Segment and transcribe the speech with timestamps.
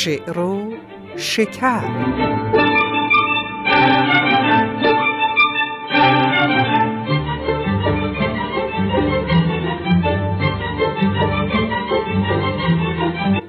[0.00, 0.72] شعر و
[1.16, 1.80] شکر.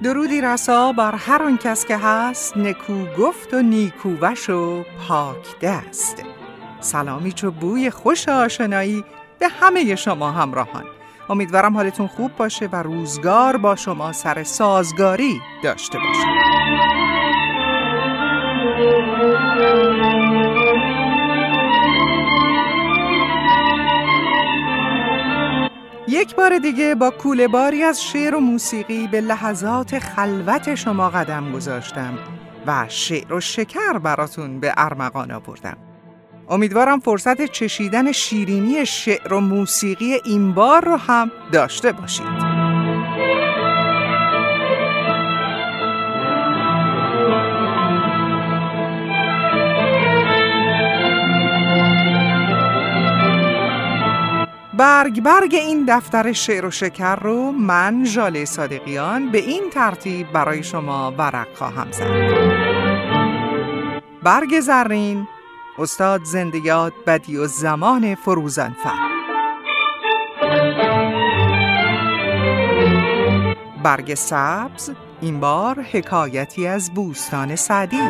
[0.04, 6.24] درودی رسا بر هر آن کس که هست نکو گفت و نیکووش و پاک دست.
[6.80, 9.04] سلامی چو بوی خوش آشنایی
[9.40, 10.86] به همه شما همراهان.
[11.32, 16.28] امیدوارم حالتون خوب باشه و روزگار با شما سر سازگاری داشته باشه
[26.08, 31.52] یک بار دیگه با کوله باری از شعر و موسیقی به لحظات خلوت شما قدم
[31.52, 32.14] گذاشتم
[32.68, 35.91] و شعر و شکر براتون به ارمغان آوردم.
[36.52, 42.62] امیدوارم فرصت چشیدن شیرینی شعر و موسیقی این بار رو هم داشته باشید.
[54.74, 60.64] برگ برگ این دفتر شعر و شکر رو من ژاله صادقیان به این ترتیب برای
[60.64, 62.32] شما ورق خواهم زد.
[64.24, 65.28] برگ زرین
[65.78, 69.12] استاد زندگیات بدی و زمان فروزنفر.
[73.84, 74.92] برگ سبز
[75.22, 78.02] این بار حکایتی از بوستان سعدی.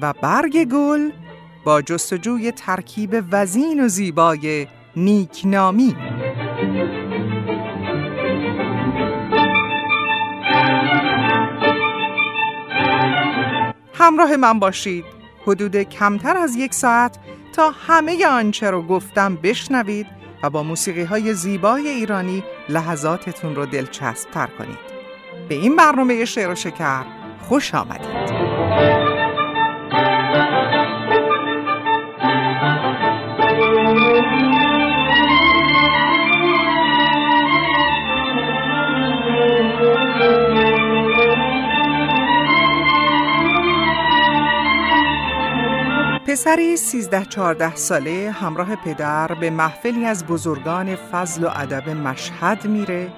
[0.00, 1.10] و برگ گل
[1.64, 5.96] با جستجوی ترکیب وزین و زیبای نیکنامی.
[13.98, 15.04] همراه من باشید.
[15.46, 17.18] حدود کمتر از یک ساعت
[17.52, 20.06] تا همه آنچه رو گفتم بشنوید
[20.42, 24.78] و با موسیقی های زیبای ایرانی لحظاتتون رو دلچسب تر کنید.
[25.48, 27.04] به این برنامه شعر و شکر
[27.48, 28.35] خوش آمدید.
[46.36, 53.12] سیزده چارده ساله همراه پدر به محفلی از بزرگان فضل و ادب مشهد میره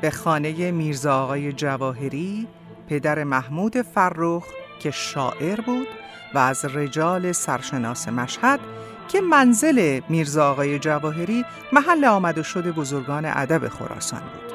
[0.00, 2.48] به خانه میرزا آقای جواهری
[2.88, 4.44] پدر محمود فرخ
[4.80, 5.86] که شاعر بود
[6.34, 8.60] و از رجال سرشناس مشهد
[9.08, 14.52] که منزل میرزا آقای جواهری محل آمد و شد بزرگان ادب خراسان بود.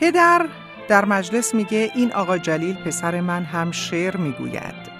[0.00, 0.46] پدر
[0.88, 4.91] در مجلس میگه این آقا جلیل پسر من هم شعر می‌گوید.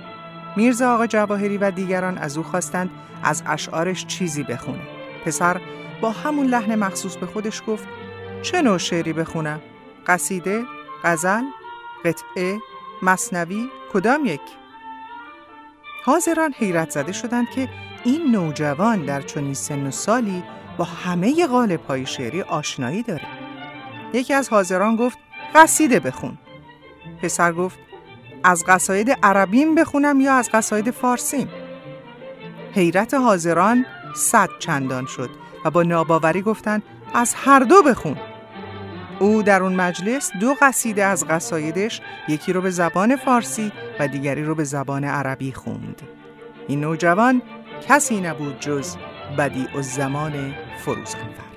[0.57, 2.91] میرزا آقا جواهری و دیگران از او خواستند
[3.23, 4.83] از اشعارش چیزی بخونه.
[5.25, 5.61] پسر
[6.01, 7.85] با همون لحن مخصوص به خودش گفت
[8.43, 9.61] چه نوع شعری بخونم؟
[10.07, 10.63] قصیده؟
[11.05, 11.43] غزل؟
[12.05, 12.61] قطعه؟
[13.03, 14.41] مصنوی؟ کدام یک؟
[16.05, 17.69] حاضران حیرت زده شدند که
[18.05, 20.43] این نوجوان در چنین سن و سالی
[20.79, 23.27] با همه قالب های شعری آشنایی داره.
[24.13, 25.19] یکی از حاضران گفت
[25.55, 26.39] قصیده بخون.
[27.23, 27.79] پسر گفت
[28.45, 31.49] از قصاید عربیم بخونم یا از قصاید فارسیم
[32.75, 35.31] حیرت حاضران صد چندان شد
[35.65, 36.83] و با ناباوری گفتند
[37.15, 38.17] از هر دو بخون.
[39.21, 44.45] او در اون مجلس دو قصیده از قصایدش یکی رو به زبان فارسی و دیگری
[44.45, 46.03] رو به زبان عربی خوند.
[46.69, 47.43] این نوجوان
[47.89, 48.97] کسی نبود جز
[49.39, 50.55] بدی و زمان
[50.85, 51.52] فروزانفر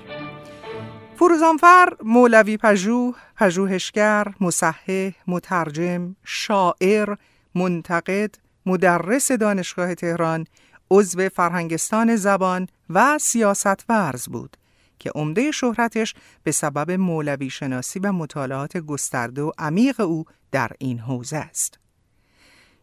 [1.18, 7.14] فروزانفر مولوی پژوه، پژوهشگر، مصحح، مترجم، شاعر،
[7.54, 8.34] منتقد،
[8.66, 10.46] مدرس دانشگاه تهران،
[10.90, 14.56] عضو فرهنگستان زبان و سیاست ورز بود
[14.98, 20.98] که عمده شهرتش به سبب مولوی شناسی و مطالعات گسترده و عمیق او در این
[20.98, 21.78] حوزه است.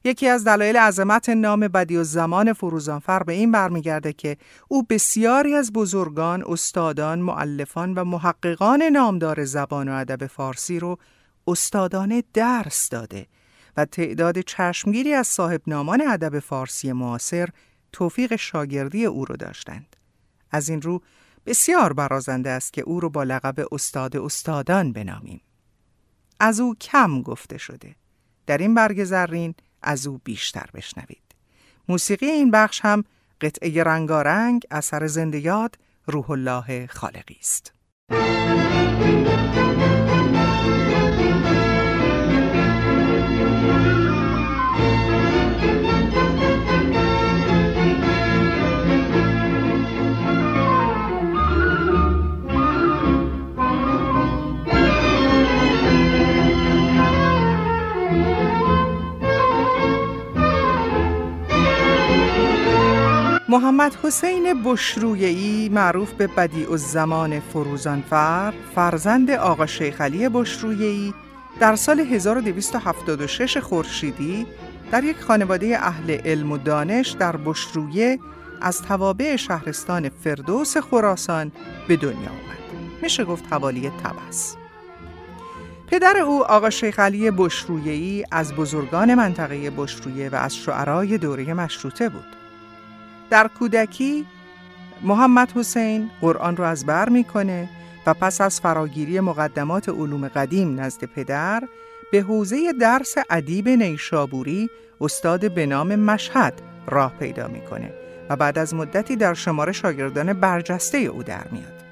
[0.03, 5.55] یکی از دلایل عظمت نام بدی و زمان فروزانفر به این برمیگرده که او بسیاری
[5.55, 10.97] از بزرگان، استادان، معلفان و محققان نامدار زبان و ادب فارسی رو
[11.47, 13.27] استادانه درس داده
[13.77, 17.49] و تعداد چشمگیری از صاحب نامان ادب فارسی معاصر
[17.91, 19.95] توفیق شاگردی او رو داشتند.
[20.51, 21.01] از این رو
[21.45, 25.41] بسیار برازنده است که او رو با لقب استاد استادان بنامیم.
[26.39, 27.95] از او کم گفته شده.
[28.45, 31.35] در این برگ زرین از او بیشتر بشنوید.
[31.89, 33.03] موسیقی این بخش هم
[33.41, 35.73] قطعه رنگارنگ اثر زندیات
[36.07, 37.73] روح الله خالقی است.
[63.53, 71.13] محمد حسین بشرویی معروف به بدیع الزمان فروزانفر فرزند آقا شیخ علی بشرویی
[71.59, 74.47] در سال 1276 خورشیدی
[74.91, 78.19] در یک خانواده اهل علم و دانش در بشرویه
[78.61, 81.51] از توابع شهرستان فردوس خراسان
[81.87, 83.01] به دنیا آمد.
[83.01, 84.55] میشه گفت حوالی تبس.
[85.87, 92.09] پدر او آقا شیخ علی بشرویهی از بزرگان منطقه بشرویه و از شعرای دوره مشروطه
[92.09, 92.42] بود.
[93.29, 94.25] در کودکی
[95.01, 97.69] محمد حسین قرآن را از بر می‌کنه
[98.05, 101.63] و پس از فراگیری مقدمات علوم قدیم نزد پدر
[102.11, 104.69] به حوزه درس ادیب نیشابوری
[105.01, 106.53] استاد به نام مشهد
[106.87, 107.93] راه پیدا می‌کنه
[108.29, 111.83] و بعد از مدتی در شمار شاگردان برجسته او در میاد.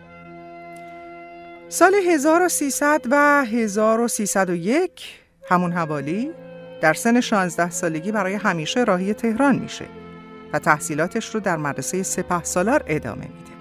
[1.69, 4.92] سال 1300 و 1301
[5.50, 6.31] همون حوالی
[6.81, 9.86] در سن 16 سالگی برای همیشه راهی تهران میشه
[10.53, 13.51] و تحصیلاتش رو در مدرسه سپه سالار ادامه میده.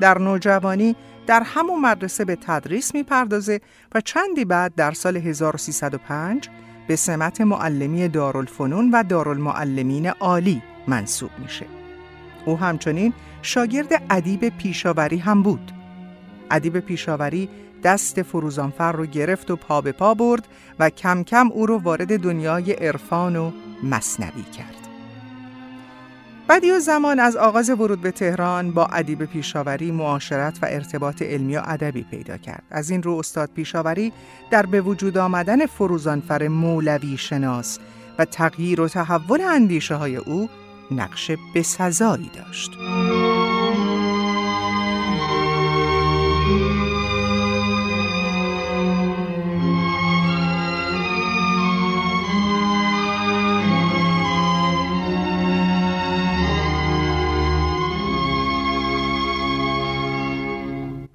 [0.00, 0.96] در نوجوانی
[1.26, 3.60] در همون مدرسه به تدریس می‌پردازه
[3.94, 6.48] و چندی بعد در سال 1305
[6.88, 11.66] به سمت معلمی دارالفنون و دارالمعلمین عالی منصوب میشه.
[12.46, 15.72] او همچنین شاگرد ادیب پیشاوری هم بود.
[16.50, 17.48] ادیب پیشاوری
[17.84, 20.48] دست فروزانفر رو گرفت و پا به پا برد
[20.78, 23.50] و کم کم او رو وارد دنیای عرفان و
[23.82, 24.83] مصنوی کرد.
[26.48, 31.56] بعدی و زمان از آغاز ورود به تهران با ادیب پیشاوری معاشرت و ارتباط علمی
[31.56, 32.62] و ادبی پیدا کرد.
[32.70, 34.12] از این رو استاد پیشاوری
[34.50, 37.78] در به وجود آمدن فروزانفر مولوی شناس
[38.18, 40.48] و تغییر و تحول اندیشه های او
[40.90, 42.70] نقش بسزایی داشت.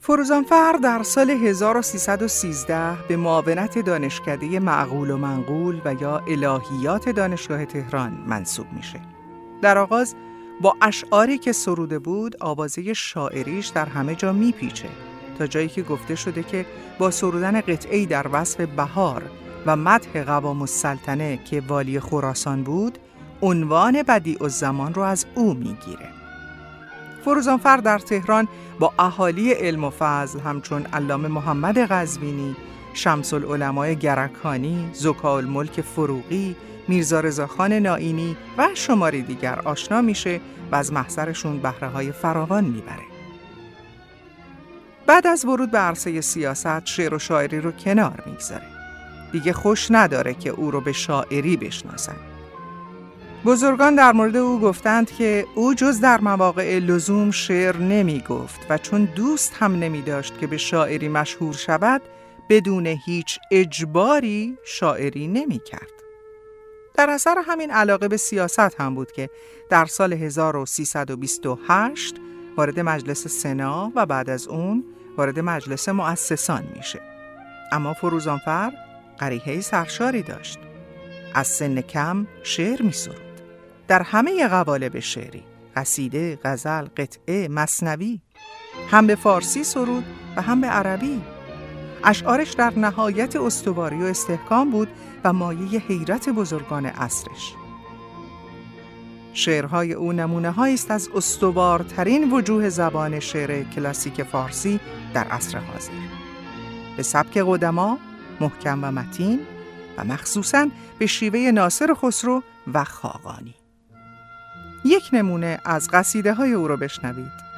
[0.10, 8.24] فروزانفر در سال 1313 به معاونت دانشکده معقول و منقول و یا الهیات دانشگاه تهران
[8.28, 9.02] منصوب میشه.
[9.62, 10.16] در آغاز
[10.62, 14.90] با اشعاری که سروده بود آوازه شاعریش در همه جا میپیچه
[15.40, 16.66] تا جایی که گفته شده که
[17.00, 19.24] با سرودن قطعی در وصف بهار
[19.66, 22.98] و مدح قوام السلطنه که والی خراسان بود
[23.42, 26.19] عنوان بدیع الزمان رو از او می‌گیره.
[27.25, 28.48] فروزانفر در تهران
[28.80, 32.56] با اهالی علم و فضل همچون علامه محمد قزوینی،
[32.94, 36.56] شمس العلماء گرکانی، زکال ملک فروغی،
[36.88, 43.10] میرزا رضاخان نائینی و شماری دیگر آشنا میشه و از محضرشون بهره های فراوان می‌بره.
[45.07, 48.66] بعد از ورود به عرصه سیاست شعر و شاعری رو کنار می‌گذاره.
[49.31, 52.16] دیگه خوش نداره که او رو به شاعری بشناسن.
[53.46, 58.78] بزرگان در مورد او گفتند که او جز در مواقع لزوم شعر نمی گفت و
[58.78, 62.02] چون دوست هم نمی داشت که به شاعری مشهور شود
[62.50, 65.92] بدون هیچ اجباری شاعری نمی کرد.
[66.94, 69.30] در اثر همین علاقه به سیاست هم بود که
[69.69, 72.16] در سال 1328
[72.58, 74.84] وارد مجلس سنا و بعد از اون
[75.18, 77.02] وارد مجلس مؤسسان میشه.
[77.72, 78.72] اما فروزانفر
[79.18, 80.60] قریحه سرشاری داشت.
[81.34, 83.29] از سن کم شعر می سرود.
[83.90, 85.44] در همه قوالب شعری
[85.76, 88.19] قصیده، غزل، قطعه، مصنوی
[88.92, 90.04] هم به فارسی سرود
[90.36, 91.22] و هم به عربی.
[92.04, 94.88] اشعارش در نهایت استواری و استحکام بود
[95.24, 97.54] و مایه حیرت بزرگان عصرش.
[99.34, 104.80] شعرهای او نمونه است از استوارترین وجوه زبان شعر کلاسیک فارسی
[105.14, 105.92] در عصر حاضر.
[106.98, 107.98] به سبک قدما
[108.42, 109.40] محکم و متین
[109.98, 110.68] و مخصوصاً
[111.00, 112.44] به شیوه ناصر خسرو
[112.74, 113.58] و خاقانی.
[114.86, 117.50] یک نمونه از قصیده های او رو بشنوید.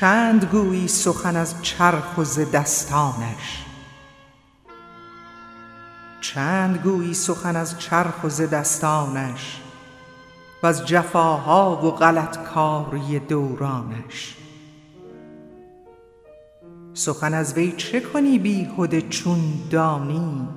[0.00, 3.64] چند گویی سخن از چرخ و ز دستانش.
[6.20, 9.59] چند گویی سخن از چرخ و ز دستانش.
[10.62, 14.36] و از جفاها و غلط کاری دورانش.
[16.94, 19.38] سخن از وی چه کنی بیهده چون
[19.70, 20.48] دانی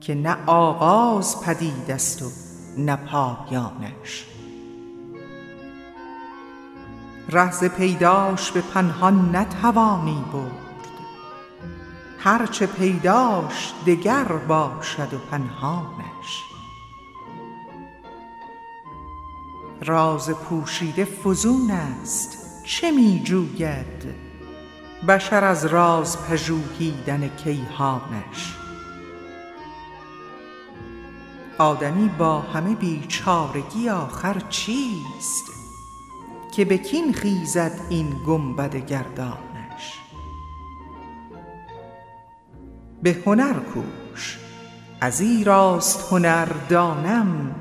[0.00, 2.26] که نه آغاز پدید است و
[2.78, 4.26] نه پایانش.
[7.28, 10.64] رهز پیداش به پنهان نتوانی برد.
[12.18, 16.13] هرچه پیداش دگر باشد و پنهانش.
[19.86, 22.38] راز پوشیده فزون است.
[22.64, 24.14] چه می جوید؟
[25.08, 28.56] بشر از راز پژوهیدن کیهانش.
[31.58, 35.44] آدمی با همه بیچارگی آخر چیست
[36.56, 40.00] که به کین خیزد این گنبد گردانش؟
[43.02, 44.38] به هنر کوش.
[45.00, 47.54] از ایراست هنر دانم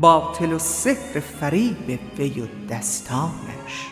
[0.00, 3.87] باطل و سحر فریب وی و دستانش.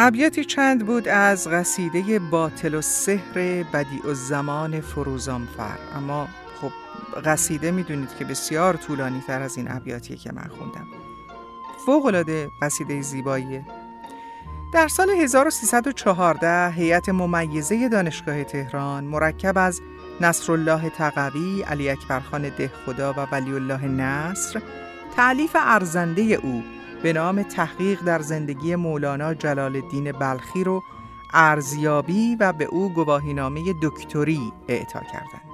[0.00, 5.78] ابیاتی چند بود از قصیده باطل و سحر بدیع و زمان فروزانفر.
[5.96, 6.28] اما
[6.60, 6.72] خب
[7.24, 10.86] قصیده می‌دونید که بسیار طولانی تر از این ابیاتیه که من خوندم.
[11.86, 13.64] فوقلاده قصیده زیباییه.
[14.74, 19.80] در سال 1314 هیئت ممیزه دانشگاه تهران مرکب از
[20.20, 24.62] نصرالله تقوی، علی اکبرخان دهخدا و ولی الله نصر
[25.16, 26.62] تعلیف ارزنده او
[27.02, 30.82] به نام تحقیق در زندگی مولانا جلال الدین بلخی رو
[31.34, 35.48] ارزیابی و به او گواهینامه دکتری اعطا کردند.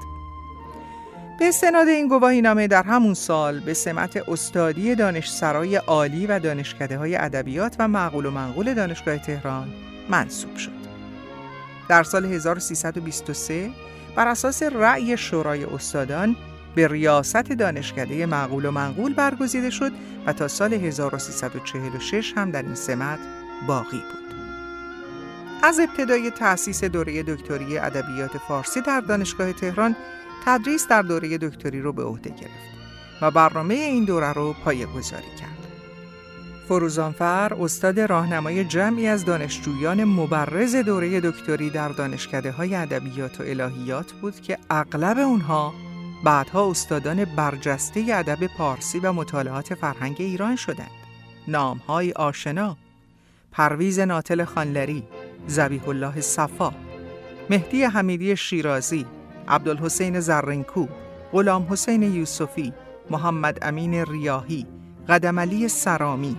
[1.38, 7.16] به استناد این گواهینامه در همون سال به سمت استادی دانشسرای عالی و دانشکده های
[7.16, 9.68] ادبیات و معقول و منقول دانشگاه تهران
[10.10, 10.84] منصوب شد.
[11.88, 13.70] در سال 1323
[14.16, 16.36] بر اساس رأی شورای استادان
[16.74, 19.92] به ریاست دانشکده معقول و منقول برگزیده شد
[20.26, 23.18] و تا سال 1346 هم در این سمت
[23.66, 24.34] باقی بود.
[25.62, 29.96] از ابتدای تأسیس دوره دکتری ادبیات فارسی در دانشگاه تهران
[30.44, 32.74] تدریس در دوره دکتری رو به عهده گرفت
[33.22, 34.54] و برنامه این دوره رو
[34.96, 35.54] گذاری کرد.
[36.68, 44.12] فروزانفر استاد راهنمای جمعی از دانشجویان مبرز دوره دکتری در دانشکده های ادبیات و الهیات
[44.12, 45.74] بود که اغلب اونها
[46.22, 50.90] بعدها استادان برجسته ادب پارسی و مطالعات فرهنگ ایران شدند.
[51.48, 52.76] نامهای آشنا
[53.52, 55.02] پرویز ناتل خانلری،
[55.46, 56.72] زبیح الله صفا،
[57.50, 59.06] مهدی حمیدی شیرازی،
[59.48, 60.86] عبدالحسین زرنکو،
[61.32, 62.72] غلام حسین یوسفی،
[63.10, 64.66] محمد امین ریاهی،
[65.08, 66.36] قدم علی سرامی،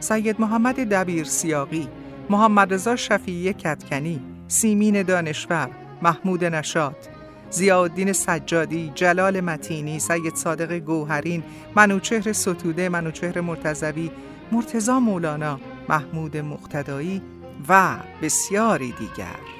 [0.00, 1.88] سید محمد دبیر سیاقی،
[2.30, 5.70] محمد رضا شفیعی کتکنی، سیمین دانشور،
[6.02, 7.08] محمود نشات،
[7.50, 11.42] زیادین سجادی، جلال متینی، سید صادق گوهرین،
[11.74, 14.10] منوچهر ستوده، منوچهر مرتزوی،
[14.52, 17.22] مرتزا مولانا، محمود مقتدایی
[17.68, 19.56] و بسیاری دیگر.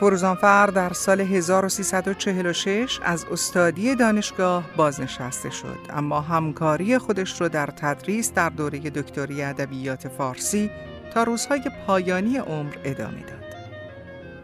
[0.00, 8.32] فروزانفر در سال 1346 از استادی دانشگاه بازنشسته شد اما همکاری خودش رو در تدریس
[8.32, 10.70] در دوره دکتری ادبیات فارسی
[11.14, 13.42] تا روزهای پایانی عمر ادامه داد.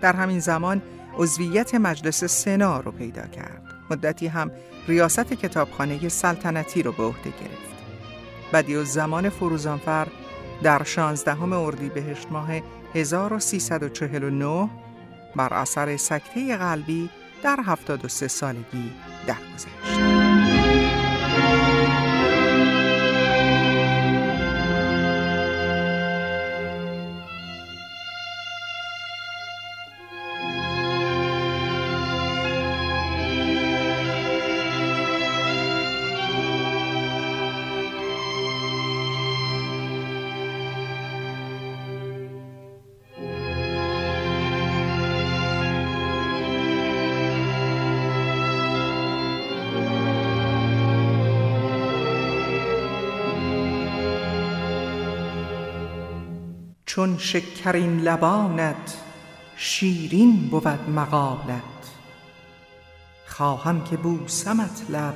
[0.00, 0.82] در همین زمان
[1.18, 3.62] عضویت مجلس سنا رو پیدا کرد.
[3.90, 4.50] مدتی هم
[4.88, 7.68] ریاست کتابخانه سلطنتی رو به عهده گرفت.
[8.52, 10.08] بدی و زمان فروزانفر
[10.62, 12.48] در 16 اردیبهشت ماه
[12.94, 14.70] 1349
[15.36, 17.10] بر اثر سکته قلبی
[17.42, 18.92] در 73 سالگی
[19.26, 20.17] درگذشت.
[57.08, 58.94] چون شکرین لبانت
[59.56, 61.62] شیرین بود مقالت.
[63.26, 65.14] خواهم که بوسمت لب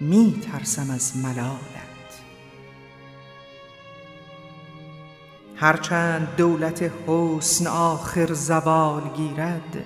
[0.00, 2.20] می ترسم از ملالت.
[5.56, 9.84] هرچند دولت حسن آخر زوال گیرد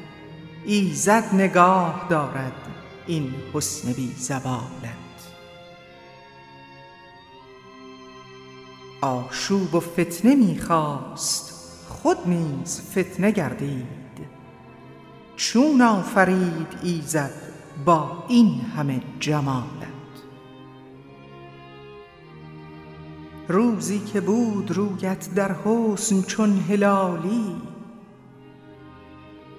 [0.65, 2.69] ایزد نگاه دارد
[3.07, 5.10] این حسن بی زوالت.
[9.01, 11.51] آشوب و فتنه می‌خواست.
[11.89, 13.87] خود نیز فتنه گردید.
[15.37, 17.33] چون آفرید ایزد
[17.85, 19.91] با این همه جمالت.
[23.49, 27.57] روزی که بود رویت در حسن چون هلالی.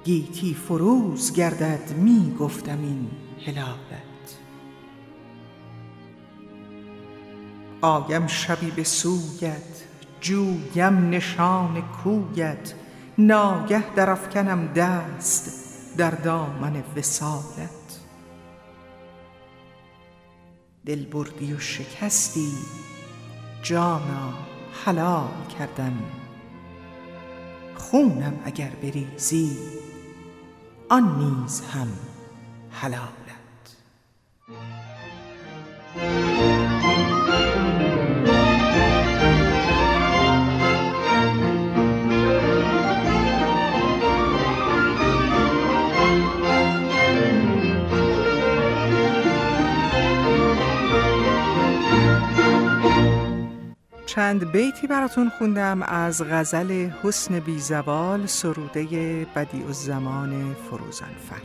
[0.03, 3.07] گیتی فروز گردد می گفتم این
[3.45, 4.11] هلالت
[7.81, 9.83] آیم شبی به سویت
[10.21, 12.73] جویم نشان کویت.
[13.17, 15.51] ناگه درافکنم دست
[15.97, 17.69] در دامن وصالت.
[20.85, 22.51] دل بردی و شکستی
[23.63, 24.33] جانا
[24.85, 26.00] حلال کردم.
[27.75, 29.57] خونم اگر بریزی
[30.89, 31.88] آن نیز هم
[32.71, 33.11] حلالت.
[54.15, 58.84] چند بیتی براتون خوندم از غزل حسن بیزوال سروده
[59.36, 61.41] بدیع الزمان فروزانفر.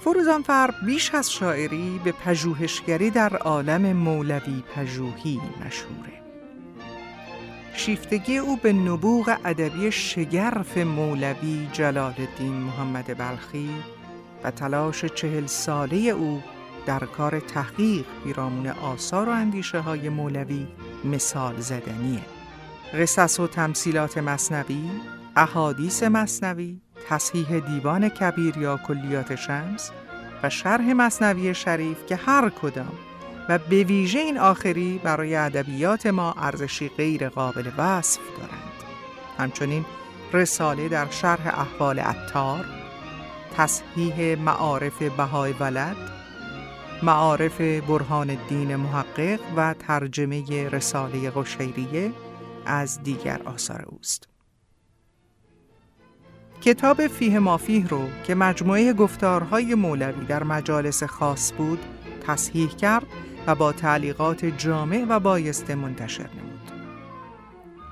[0.00, 6.22] فروزانفر بیش از شاعری به پژوهشگری در عالم مولوی پژوهی مشهوره.
[7.74, 13.70] شیفتگی او به نبوغ ادبی شگرف مولوی جلال الدین محمد بلخی
[14.44, 16.42] و تلاش چهل ساله او
[16.90, 20.66] در کار تحقیق پیرامون آثار و اندیشه های مولوی
[21.04, 22.20] مثال زدنیه.
[22.94, 24.90] قصص و تمثیلات مصنوی،
[25.36, 29.90] احادیث مصنوی، تصحیح دیوان کبیر یا کلیات شمس
[30.42, 32.92] و شرح مصنوی شریف که هر کدام
[33.48, 38.72] و به ویژه این آخری برای ادبیات ما ارزشی غیر قابل وصف دارند.
[39.38, 39.84] همچنین
[40.32, 42.64] رساله در شرح احوال عطار،
[43.56, 46.19] تصحیح معارف بهای ولد،
[47.02, 52.12] معارف برهان الدین محقق و ترجمه رساله قشیریه
[52.66, 54.28] از دیگر آثار اوست.
[56.60, 61.78] کتاب فیه مافیه رو که مجموعه گفتارهای مولوی در مجالس خاص بود
[62.26, 63.06] تصحیح کرد
[63.46, 66.72] و با تعلیقات جامع و بایسته منتشر نمود.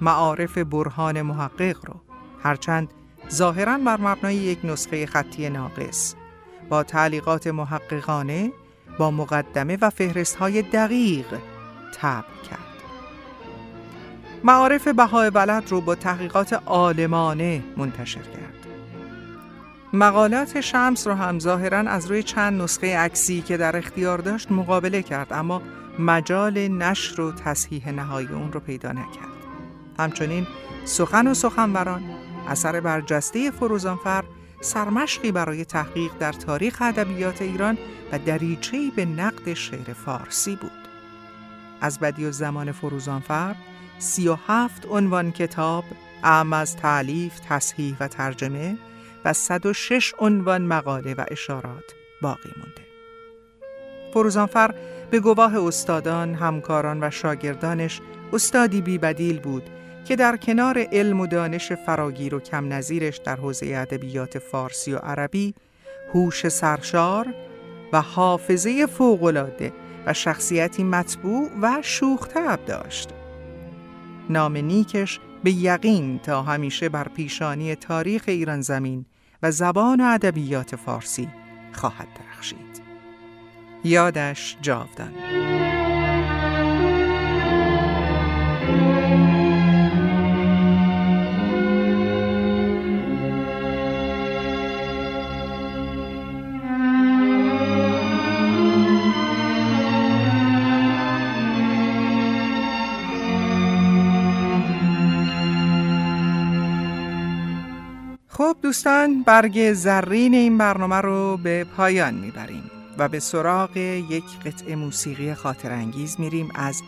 [0.00, 2.00] معارف برهان محقق رو
[2.42, 2.88] هرچند
[3.30, 6.14] ظاهراً بر مبنای یک نسخه خطی ناقص
[6.68, 8.52] با تعلیقات محققانه
[8.98, 11.26] با مقدمه و فهرست های دقیق
[11.94, 12.58] تب کرد.
[14.44, 18.54] معارف بهای بلد رو با تحقیقات عالمانه منتشر کرد.
[19.92, 25.02] مقالات شمس رو هم ظاهرا از روی چند نسخه عکسی که در اختیار داشت مقابله
[25.02, 25.62] کرد اما
[25.98, 29.38] مجال نشر و تصحیح نهایی اون رو پیدا نکرد.
[29.98, 30.46] همچنین
[30.84, 32.02] سخن و سخنوران
[32.48, 34.24] اثر برجسته فروزانفر
[34.60, 37.78] سرمشقی برای تحقیق در تاریخ ادبیات ایران
[38.12, 40.70] و دریچه‌ای به نقد شعر فارسی بود.
[41.80, 43.54] از بدی و زمان فروزانفر
[43.98, 45.84] سی و هفت عنوان کتاب
[46.22, 48.76] اعم از تعلیف، تصحیح و ترجمه
[49.24, 52.82] و 106 عنوان مقاله و اشارات باقی مونده.
[54.14, 54.74] فروزانفر
[55.10, 58.00] به گواه استادان، همکاران و شاگردانش
[58.32, 59.70] استادی بیبدیل بود
[60.08, 64.96] که در کنار علم و دانش فراگیر و کم نظیرش در حوزه ادبیات فارسی و
[64.96, 65.54] عربی
[66.14, 67.34] هوش سرشار
[67.92, 69.72] و حافظه فوقالعاده
[70.06, 72.28] و شخصیتی مطبوع و شوخ
[72.66, 73.08] داشت.
[74.30, 79.06] نام نیکش به یقین تا همیشه بر پیشانی تاریخ ایران زمین
[79.42, 81.28] و زبان و ادبیات فارسی
[81.72, 82.82] خواهد درخشید.
[83.84, 85.67] یادش جاودان.
[108.68, 115.34] دوستان برگ زرین این برنامه رو به پایان می‌بریم و به سراغ یک قطعه موسیقی
[115.34, 116.82] خاطر انگیز میریم از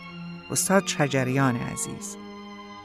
[0.51, 2.17] استاد شجریان عزیز.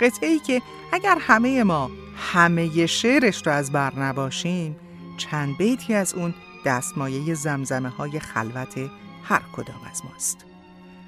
[0.01, 1.91] قطعه ای که اگر همه ما
[2.33, 4.75] همه شعرش رو از بر نباشیم
[5.17, 6.33] چند بیتی از اون
[6.65, 8.77] دستمایه زمزمه های خلوت
[9.23, 10.45] هر کدام از ماست.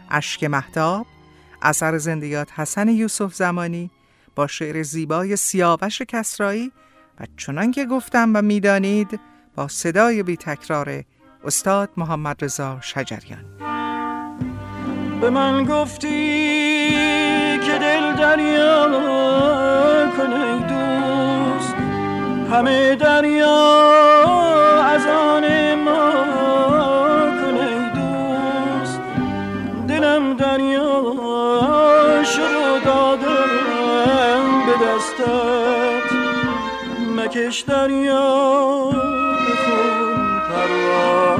[0.09, 1.05] اشک محتاب
[1.61, 3.91] اثر زندیات حسن یوسف زمانی
[4.35, 6.71] با شعر زیبای سیاوش کسرایی
[7.19, 9.19] و چنان که گفتم و می‌دانید
[9.55, 11.03] با صدای بی تکرار
[11.43, 13.45] استاد محمد رضا شجریان.
[15.21, 16.89] به من گفتی
[17.59, 18.87] که دل دریا
[20.17, 21.75] کنه دوست
[22.51, 24.66] همه دریا
[37.47, 38.91] مکش دریا
[39.47, 41.37] بخون پروا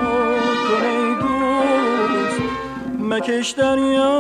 [0.67, 2.41] کن ای دوست
[2.99, 4.11] مکش دریا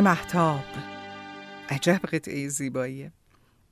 [0.00, 0.64] محتاب
[1.70, 3.12] عجب قطعه زیباییه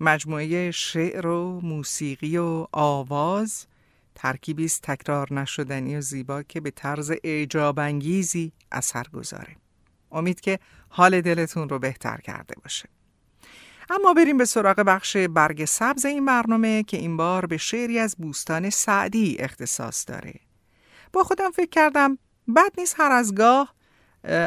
[0.00, 3.66] مجموعه شعر و موسیقی و آواز
[4.14, 9.56] ترکیبی است تکرار نشدنی و زیبا که به طرز اعجاب انگیزی اثر گذاره.
[10.12, 10.58] امید که
[10.88, 12.88] حال دلتون رو بهتر کرده باشه.
[13.90, 18.16] اما بریم به سراغ بخش برگ سبز این برنامه که این بار به شعری از
[18.18, 20.34] بوستان سعدی اختصاص داره.
[21.12, 22.18] با خودم فکر کردم
[22.56, 23.75] بد نیست هر از گاه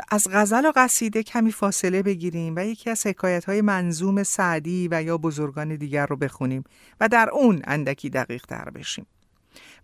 [0.09, 5.03] از غزل و قصیده کمی فاصله بگیریم و یکی از حکایت های منظوم سعدی و
[5.03, 6.63] یا بزرگان دیگر رو بخونیم
[6.99, 9.05] و در اون اندکی دقیق تر بشیم.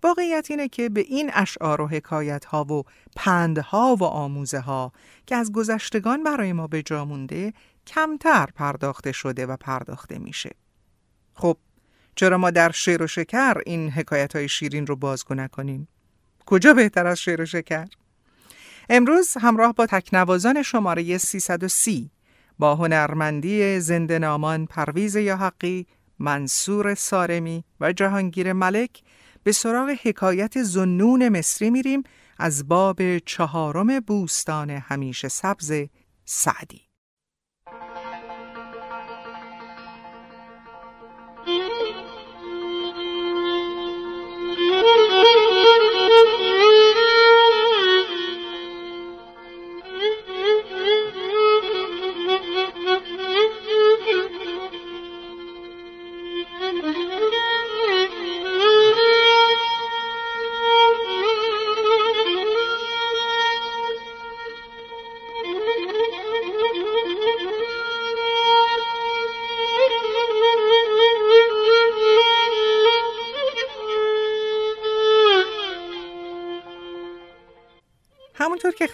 [0.03, 2.83] واقعیت اینه که به این اشعار و حکایت ها و
[3.15, 4.91] پندها و آموزه ها
[5.25, 7.53] که از گذشتگان برای ما به جا مونده
[7.87, 10.51] کمتر پرداخته شده و پرداخته میشه.
[11.33, 11.57] خب
[12.15, 15.87] چرا ما در شعر و شکر این حکایت های شیرین رو بازگو نکنیم؟
[16.45, 17.87] کجا بهتر از شعر و شکر؟
[18.89, 22.11] امروز همراه با تکنوازان شماره 330
[22.59, 25.87] با هنرمندی زنده نامان پرویز یا حقی،
[26.19, 29.01] منصور سارمی و جهانگیر ملک
[29.43, 32.03] به سراغ حکایت زنون مصری میریم
[32.37, 35.73] از باب چهارم بوستان همیشه سبز
[36.25, 36.84] سعدی.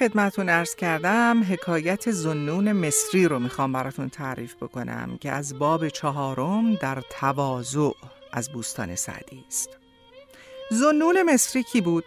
[0.02, 6.76] خدمتون ارز کردم حکایت زنون مصری رو می‌خوام براتون تعریف بکنم که از باب چهارم
[6.76, 7.92] در تواضع
[8.32, 9.70] از بوستان سعدی است
[10.72, 12.04] زنون مصری کی بود؟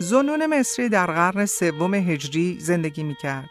[0.00, 3.50] زنون مصری در قرن سوم هجری زندگی می‌کرد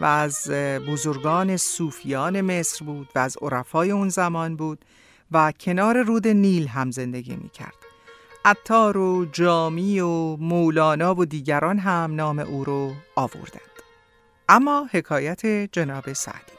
[0.00, 0.50] و از
[0.88, 4.84] بزرگان صوفیان مصر بود و از عرفای اون زمان بود
[5.32, 7.81] و کنار رود نیل هم زندگی می‌کرد
[8.44, 13.60] عطار و جامی و مولانا و دیگران هم نام او رو آوردند.
[14.48, 16.52] اما حکایت جناب سعدی.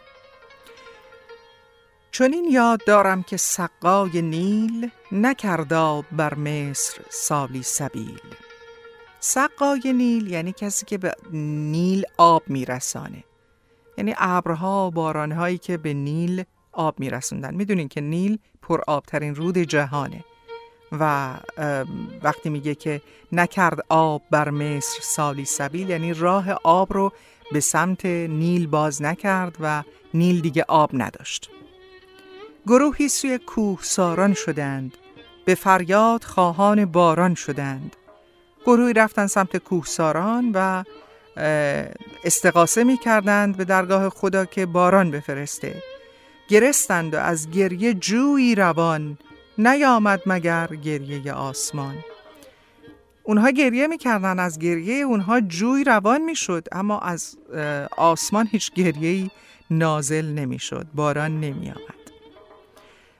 [2.11, 8.19] چون این یاد دارم که سقای نیل نکردا بر مصر سالی سبیل.
[9.19, 13.23] سقای نیل یعنی کسی که به نیل آب میرسانه.
[13.97, 17.55] یعنی ابرها و بارانهایی که به نیل آب میرسوندن.
[17.55, 20.23] می‌دونین که نیل پر آبترین رود جهانه.
[20.99, 21.33] و
[22.23, 23.01] وقتی میگه که
[23.31, 27.11] نکرد آب بر مصر سالی سبیل یعنی راه آب رو
[27.51, 31.49] به سمت نیل باز نکرد و نیل دیگه آب نداشت.
[32.67, 34.97] گروهی سوی کوه ساران شدند
[35.45, 37.95] به فریاد خواهان باران شدند.
[38.65, 40.83] گروهی رفتن سمت کوه ساران و
[42.23, 45.83] استقاسه می کردند به درگاه خدا که باران بفرسته.
[46.47, 49.17] گرستند و از گریه جویی روان
[49.57, 51.95] نیامد مگر گریه آسمان.
[53.23, 57.37] اونها گریه می‌کردن از گریه اونها جوی روان می‌شد اما از
[57.97, 59.31] آسمان هیچ گریه
[59.71, 62.03] نازل نمی‌شد باران نمیآمد.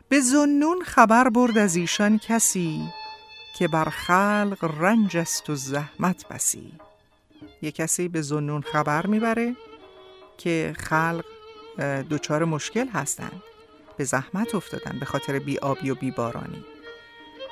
[0.09, 2.81] به زنون خبر برد از ایشان کسی
[3.57, 6.71] که بر خلق رنج است و زحمت بسی.
[7.61, 9.55] یه کسی به زنون خبر می‌بره
[10.37, 11.25] که خلق
[12.09, 13.41] دچار مشکل هستند.
[13.97, 16.65] به زحمت افتادن به خاطر بیابی و بیبارانی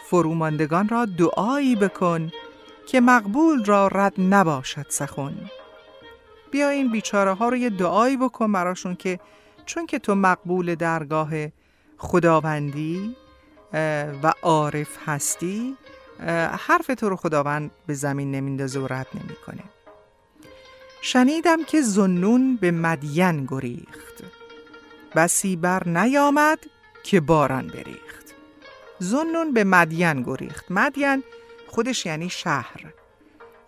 [0.10, 2.32] فروماندگان را دعایی بکن
[2.88, 5.36] که مقبول را رد نباشد سخن.
[6.52, 9.20] بیا این بیچاره ها رو یه دعایی بکن براشون که
[9.66, 11.32] چون که تو مقبول درگاه
[11.98, 13.16] خداوندی
[14.24, 15.78] و عارف هستی
[16.68, 19.64] حرف تو رو خداوند به زمین نمیندازه و رد نمی‌کنه.
[21.02, 24.24] شنیدم که زنون به مدین گریخت.
[25.16, 26.60] بسی بر نیامد
[27.04, 28.36] که باران بریخت.
[29.00, 30.66] زنون به مدین گریخت.
[30.70, 31.24] مدین
[31.68, 32.94] خودش یعنی شهر.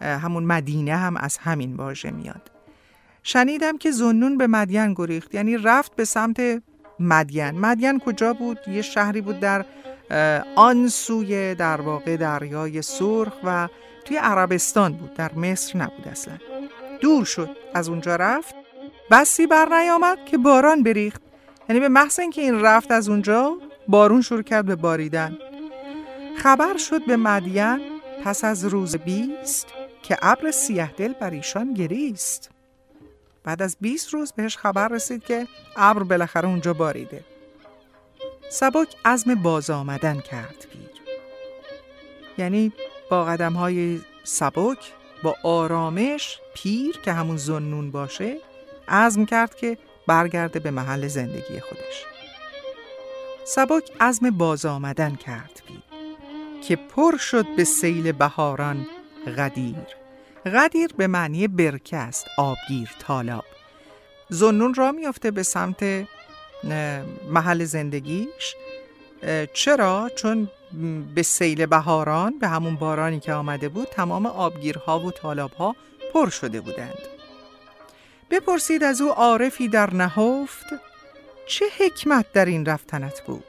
[0.02, 2.52] همون مدینه هم از همین واژه میاد.
[3.24, 5.36] شنیدم که زنون به مدین گریخت.
[5.36, 6.62] یعنی رفت به سمت
[7.00, 7.52] مدین.
[7.52, 9.66] مدین کجا بود؟ یه شهری بود در
[10.56, 13.68] آن سوی در واقع دریای سرخ و
[14.06, 15.14] توی عربستان بود.
[15.14, 16.38] در مصر نبود اصلا.
[17.02, 17.50] دور شد.
[17.74, 18.56] از اونجا رفت.
[19.12, 21.23] بسی بر نیامد که باران بریخت.
[21.70, 25.38] یعنی به محض اینکه این رفت از اونجا بارون شروع کرد به باریدن.
[26.38, 27.80] خبر شد به مدین
[28.24, 29.68] پس از روز بیست
[30.04, 32.50] که ابر سیه دل بر ایشان گریست.
[33.44, 37.24] بعد از 20 روز بهش خبر رسید که ابر بالاخره اونجا باریده.
[38.50, 40.90] سبک عزم باز آمدن کرد پیر.
[42.38, 42.74] یعنی
[43.10, 48.38] با قدم های سبک با آرامش پیر که همون زنون باشه
[48.88, 52.06] عزم کرد که برگرده به محل زندگی خودش.
[53.46, 55.82] سبک عزم باز آمدن کرد پیر
[56.68, 58.88] که پر شد به سیل بهاران
[59.38, 59.76] غدیر.
[60.46, 63.46] غدیر به معنی برکه است آبگیر تالاب.
[64.30, 66.08] زنون را میافته به سمت
[67.30, 68.56] محل زندگیش.
[69.54, 70.50] چرا؟ چون
[71.16, 75.76] به سیل بهاران به همون بارانی که آمده بود تمام آبگیرها و تالابها
[76.14, 77.13] پر شده بودند.
[78.34, 80.66] بپرسید از او عارفی در نهفت
[81.46, 83.44] چه حکمت در این رفتنت بود؟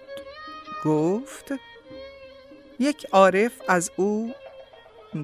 [0.85, 1.53] گفت
[2.79, 4.35] یک عارف از او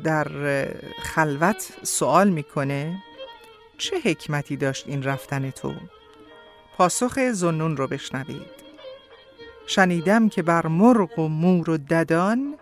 [0.04, 0.28] در
[1.02, 3.02] خلوت سوال می‌کنه
[3.78, 5.72] چه حکمتی داشت این رفتن تو؟
[6.76, 8.60] پاسخ زنون رو بشنوید
[9.66, 12.58] شنیدم که بر مرغ و مور و ددان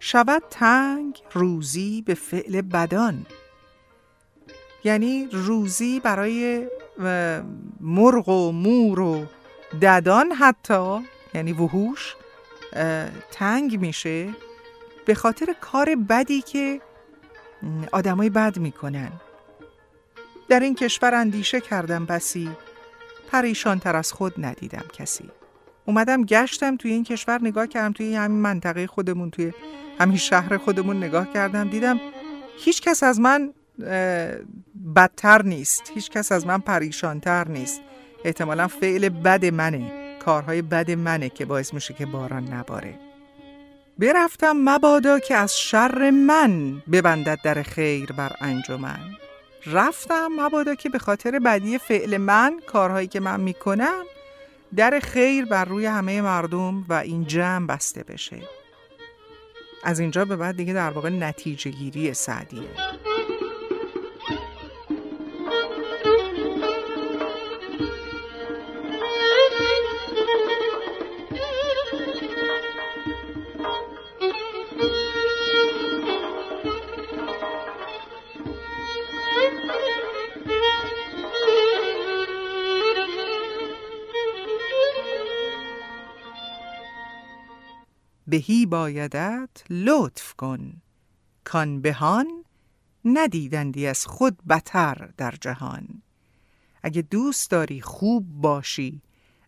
[0.00, 3.26] شود تنگ روزی به فعل بدان
[4.84, 6.68] یعنی روزی برای
[7.80, 9.26] مرغ و مور و
[9.82, 10.98] ددان حتی
[11.34, 12.16] یعنی وحوش
[13.30, 14.28] تنگ میشه
[15.04, 16.80] به خاطر کار بدی که
[17.92, 19.12] آدمای بد می‌کنن.
[20.48, 22.50] در این کشور اندیشه کردم بسی
[23.32, 25.30] پریشان تر از خود ندیدم کسی.
[25.84, 29.52] اومدم گشتم توی این کشور نگاه کردم توی همین منطقه خودمون توی
[30.00, 32.00] همین شهر خودمون نگاه کردم دیدم
[32.58, 33.54] هیچ کس از من
[34.96, 35.92] بدتر نیست.
[35.94, 37.80] هیچ کس از من پریشانتر نیست.
[38.24, 39.92] احتمالا فعل بد منه.
[40.24, 42.94] کارهای بد منه که باعث میشه که باران نباره.
[43.98, 48.98] برفتم مبادا که از شر من ببندد در خیر بر انجمن.
[49.66, 54.02] رفتم مبادا که به خاطر بدی فعل من کارهایی که من می‌کنم
[54.76, 58.42] در خیر بر روی همه مردم و این جمع بسته بشه.
[59.84, 62.68] از اینجا به بعد دیگه در واقع نتیجه گیری سعدیه.
[88.28, 90.72] بهی بایدت لطف کن.
[91.44, 92.26] کان بهان
[93.04, 96.02] ندیدندی از خود بتر در جهان.
[96.82, 99.02] اگه دوست داری خوب باشی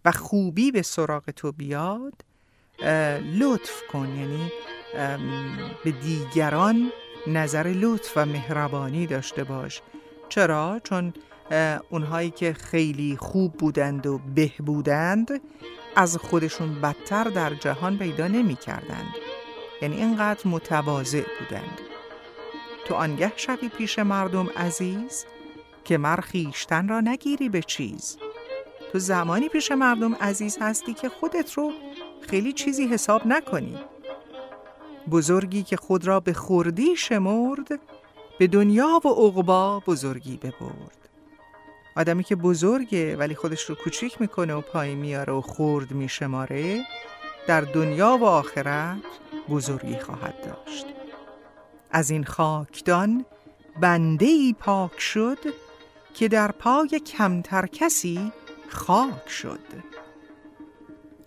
[0.04, 2.24] و خوبی به سراغ تو بیاد
[3.38, 4.08] لطف کن.
[4.08, 4.50] یعنی
[5.84, 6.90] به دیگران
[7.26, 9.82] نظر لطف و مهربانی داشته باش.
[10.28, 11.12] چرا؟ چون
[11.90, 15.40] اونهایی که خیلی خوب بودند و به بودند
[15.96, 19.14] از خودشون بدتر در جهان پیدا نمی کردند.
[19.82, 21.80] یعنی اینقدر متواضع بودند.
[22.84, 25.26] تو آنگه شوی پیش مردم عزیز
[25.84, 28.18] که مر خیشتن را نگیری به چیز.
[28.92, 31.72] تو زمانی پیش مردم عزیز هستی که خودت رو
[32.20, 33.78] خیلی چیزی حساب نکنی.
[35.10, 37.80] بزرگی که خود را به خوردی شمرد
[38.38, 40.99] به دنیا و عقبا بزرگی ببرد.
[42.00, 46.84] آدمی که بزرگه ولی خودش رو کوچیک می‌کنه و پای میاره و خورد میشماره
[47.46, 48.96] در دنیا و آخرت
[49.48, 50.86] بزرگی خواهد داشت.
[51.90, 53.24] از این خاکدان
[53.80, 55.38] بنده ای پاک شد
[56.14, 58.32] که در پای کمتر کسی
[58.68, 59.60] خاک شد.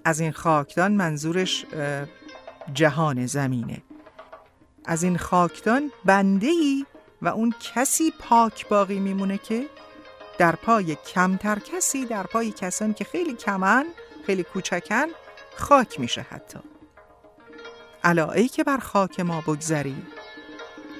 [0.05, 1.65] از این خاکدان منظورش
[2.73, 3.81] جهان زمینه.
[4.85, 6.85] از این خاکدان بنده ای
[7.21, 9.65] و اون کسی پاک باقی میمونه که
[10.37, 13.85] در پای کمتر کسی در پای کسانی که خیلی کمن
[14.25, 15.05] خیلی کوچکن
[15.55, 16.59] خاک میشه حتی.
[18.03, 20.03] الا ای که بر خاک ما بگذری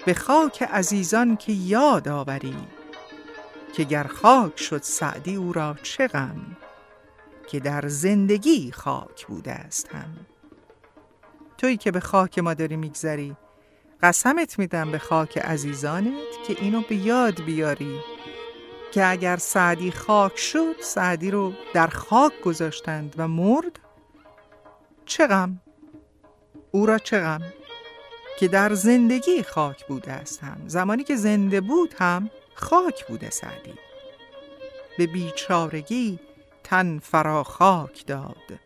[0.05, 2.55] به خاک عزیزان که یاد آوری
[3.73, 6.57] که گر خاک شد سعدی او را چه غم
[7.47, 10.25] که در زندگی خاک بوده است هم.
[11.57, 13.35] تویی که به خاک ما داری میگذری
[14.03, 16.13] قسمت میدم به خاک عزیزانت
[16.47, 17.99] که اینو به یاد بیاری.
[18.93, 23.79] که اگر سعدی خاک شد سعدی رو در خاک گذاشتند و مرد
[25.05, 25.61] چه غم؟
[26.71, 27.39] او را چه
[28.39, 30.57] که در زندگی خاک بوده است هم.
[30.67, 33.73] زمانی که زنده بود هم خاک بوده سعدی.
[34.97, 36.19] به بیچارگی
[36.63, 38.59] تن فرا خاک داد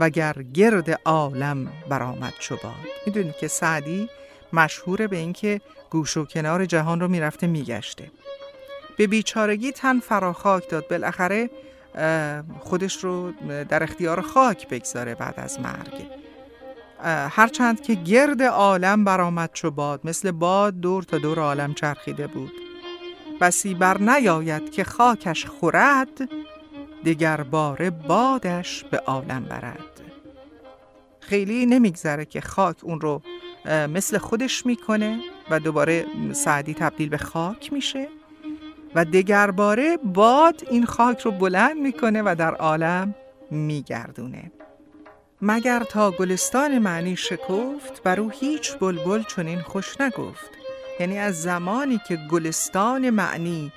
[0.00, 2.74] وگر گرد عالم برآمد چو باد.
[3.06, 4.08] می‌دونی که سعدی
[4.52, 8.10] مشهوره به اینکه گوش و کنار جهان رو می‌رفته میگشته.
[8.96, 10.88] به بیچارگی تن فراخاک داد.
[10.88, 11.50] بالاخره
[12.60, 13.32] خودش رو
[13.68, 16.06] در اختیار خاک بگذاره بعد از مرگ.
[17.30, 22.52] هرچند که گرد عالم برآمد چو باد مثل باد دور تا دور عالم چرخیده بود.
[23.40, 26.28] بسی بر نیاید که خاکش خورد
[27.04, 30.00] دگر باره بادش به عالم برد.
[31.20, 33.22] خیلی نمیگذره که خاک اون رو
[33.66, 38.08] مثل خودش می‌کنه و دوباره سعدی تبدیل به خاک میشه.
[38.94, 43.14] و دگرباره باد این خاک رو بلند می‌کنه و در عالم
[43.50, 44.52] میگردونه.
[45.42, 50.50] مگر تا گلستان معنی شکفت بر او هیچ بلبل چنین خوش نگفت؟
[51.00, 53.72] یعنی از زمانی که گلستان معنی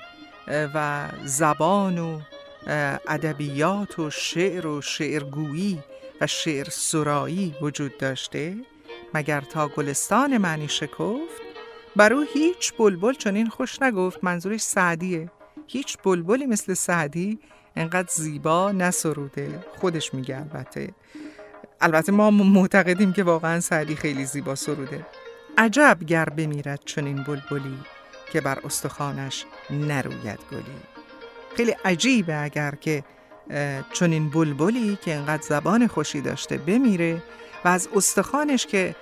[0.48, 2.20] و زبان و
[3.08, 5.78] ادبیات و شعر و شعرگویی
[6.20, 8.56] و شعر سرایی وجود داشته
[9.14, 11.49] مگر تا گلستان معنی شکفت
[11.96, 15.30] بر او هیچ بلبل چنین خوش نگفت منظورش سعدیه.
[15.66, 17.38] هیچ بلبلی مثل سعدی
[17.76, 20.94] انقدر زیبا نسروده خودش میگه البته.
[21.80, 25.06] البته ما معتقدیم که واقعا سعدی خیلی زیبا سروده.
[25.58, 27.78] عجب گر بمیرد چنین بلبلی
[28.32, 30.62] که بر استخوانش نروید گلی.
[31.56, 33.04] خیلی عجیبه اگر که
[33.92, 37.22] چنین بلبلی که انقدر زبان خوشی داشته بمیره
[37.64, 38.94] و از استخوانش که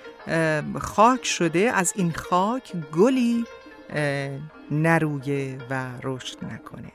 [0.79, 3.45] خاک شده از این خاک گلی
[4.71, 6.91] نرویه و رشد نکنه.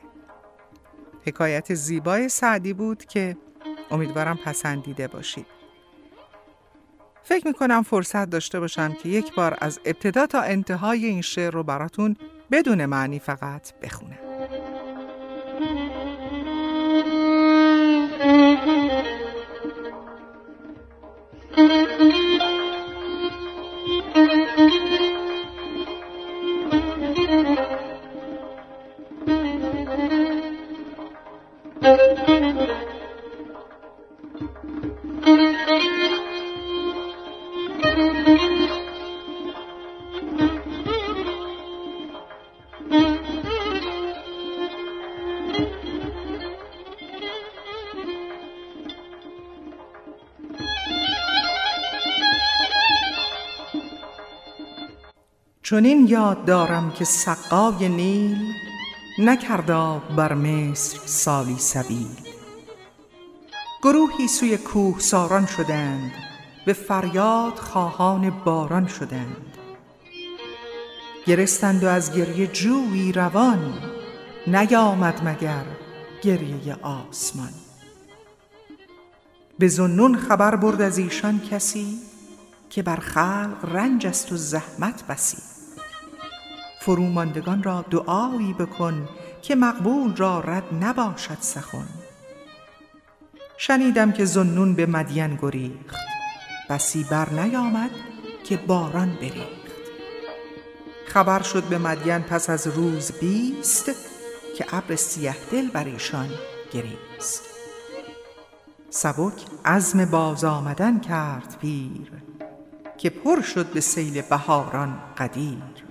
[1.27, 3.37] حکایت زیبای سعدی بود که
[3.91, 5.47] امیدوارم پسندیده باشید.
[7.23, 11.63] فکر می‌کنم فرصت داشته باشم که یک بار از ابتدا تا انتهای این شعر رو
[11.63, 12.17] براتون
[12.51, 14.19] بدون معنی فقط بخونم.
[31.85, 31.99] چون
[56.09, 58.64] یاد دارم که سقای نیل
[59.19, 62.17] نکردا بر مصر سالی سبیل.
[63.83, 66.13] گروهی سوی کوه ساران شدند
[66.67, 69.59] به فریاد خواهان باران شدند.
[71.27, 73.75] گرستند و از گریه جویی روان
[74.47, 75.65] نیامد مگر
[76.23, 77.53] گریه آسمان.
[79.59, 81.99] به زنون خبر برد از ایشان کسی
[82.71, 85.54] که بر خلق رنج است و زحمت بسی.
[86.85, 89.09] فروماندگان را دعایی بکن
[89.43, 91.89] که مقبول را رد نباشد سخن.
[93.57, 95.97] شنیدم که زنون به مدین گریخت.
[96.71, 97.91] بسی بر نیامد
[98.45, 99.65] که باران بریخت.
[101.07, 103.91] خبر شد به مدین پس از روز بیست
[104.57, 106.29] که ابر سیه دل بر ایشان
[106.73, 107.43] گریست.
[108.91, 112.13] سبک عزم باز آمدن کرد پیر
[112.99, 115.84] که پر شد به سیل بهاران قدیر.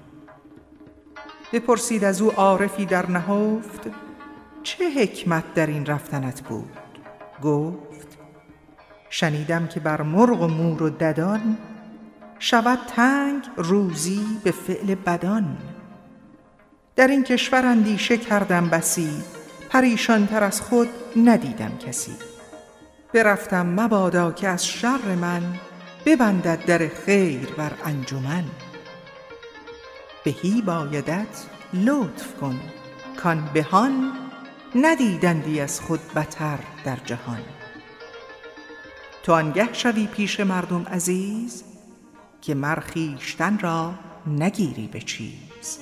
[1.53, 3.81] بپرسید از او عارفی در نهفت
[4.63, 6.77] چه حکمت در این رفتنت بود؟
[7.43, 8.17] گفت
[9.09, 11.57] شنیدم که بر مرغ و مور و ددان
[12.39, 15.57] شود تنگ روزی به فعل بدان.
[16.95, 19.23] در این کشور اندیشه کردم بسی
[19.69, 22.15] پریشانتر از خود ندیدم کسی.
[23.13, 25.41] برفتم مبادا که از شر من
[26.05, 28.43] ببندد در خیر بر انجمن.
[30.23, 32.59] بهی بایدت لطف کن
[33.17, 34.11] کان بهان
[34.75, 37.41] ندیدندی از خود بتر در جهان.
[39.23, 41.63] تو آنگه شوی پیش مردم عزیز
[42.41, 43.93] که مر خویشتن را
[44.27, 45.79] نگیری به چیز.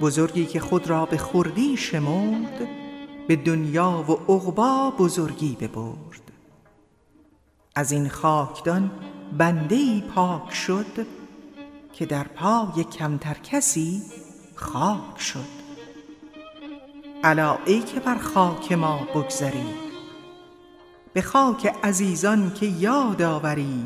[0.00, 2.68] بزرگی که خود را به خردی شمرد
[3.28, 6.32] به دنیا و عقبا بزرگی ببرد.
[7.74, 8.90] از این خاکدان
[9.38, 11.19] بنده ای پاک شد
[11.92, 14.02] که در پای کمتر کسی
[14.54, 15.60] خاک شد.
[17.24, 19.74] الا ای که بر خاک ما بگذری
[21.12, 23.84] به خاک عزیزان که یاد آوری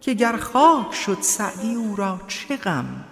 [0.00, 3.04] که گر خاک شد سعدی او را چه غم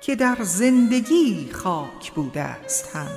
[0.00, 3.10] که در زندگی خاک بوده است هم.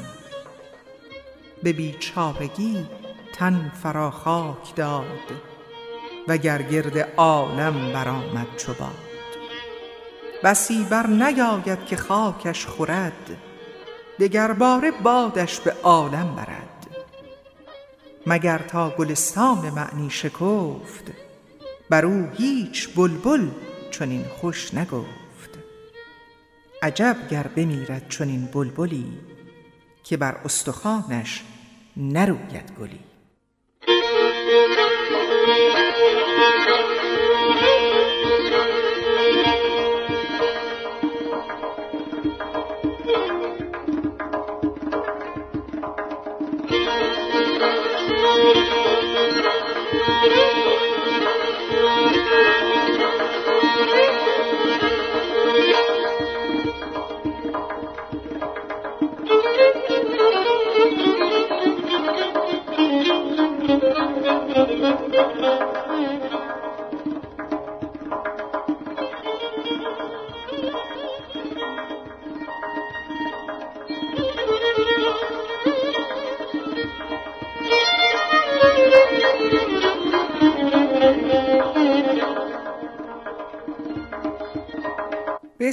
[1.64, 2.86] به بیچارگی
[3.34, 5.32] تن فرا خاک داد
[6.28, 9.07] و گر گرد عالم برآمد چو باد.
[10.44, 13.38] بسی بر نیاید که خاکش خورد
[14.20, 16.88] دگر باره بادش به عالم برد.
[18.28, 21.12] مگر تا گلستان معنی شکفت
[21.90, 23.48] بر او هیچ بلبل
[23.92, 25.60] چنین خوش نگفت.
[26.82, 29.20] عجب گر بمیرد چنین بلبلی
[30.04, 31.44] که بر استخوانش
[31.98, 33.07] نروید گلی.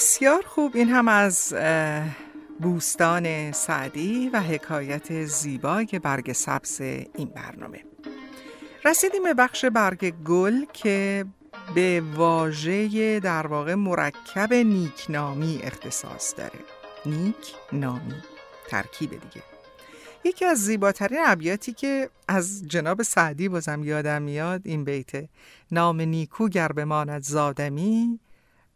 [0.05, 0.76] بسیار خوب.
[0.76, 1.55] این هم از
[2.61, 7.84] بوستان سعدی و حکایت زیبای برگ سبز این برنامه.
[8.84, 11.24] رسیدیم به بخش برگ گل که
[11.74, 16.61] به واژه در واقع مرکب نیکنامی اختصاص داره.
[17.07, 18.22] نیک نامی
[18.68, 19.42] ترکیب دیگه.
[20.24, 25.28] یکی از زیباترین ابیاتی که از جناب سعدی بازم یادم میاد این بیته
[25.70, 28.20] نام نیکو گر بماند زادمی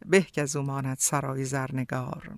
[0.05, 2.31] به از او ماند سرای زرنگار.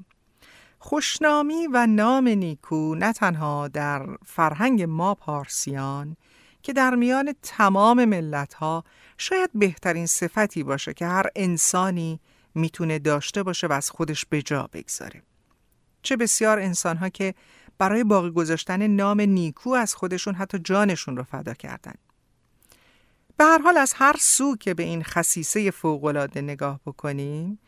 [0.79, 6.17] خوشنامی و نام نیکو نه تنها در فرهنگ ما پارسیان
[6.63, 8.83] که در میان تمام ملت ها
[9.17, 12.19] شاید بهترین صفتی باشه که هر انسانی
[12.55, 15.23] می‌تونه داشته باشه و از خودش به جا بگذاره.
[16.01, 17.33] چه بسیار انسان ها که
[17.77, 21.95] برای باقی گذاشتن نام نیکو از خودشون حتی جانشون رو فدا کردن.
[23.41, 27.59] به هر حال از هر سو که به این خصیصه فوقالعاده نگاه بکنیم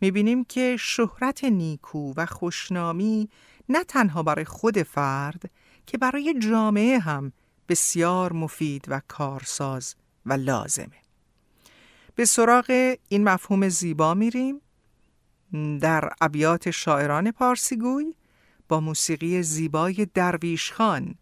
[0.00, 3.28] می‌بینیم که شهرت نیکو و خوشنامی
[3.68, 5.50] نه تنها برای خود فرد
[5.86, 7.32] که برای جامعه هم
[7.68, 9.94] بسیار مفید و کارساز
[10.26, 11.02] و لازمه.
[12.14, 14.60] به سراغ این مفهوم زیبا میریم.
[15.80, 18.14] در ابیات شاعران پارسیگوی
[18.68, 21.14] با موسیقی زیبای درویش خان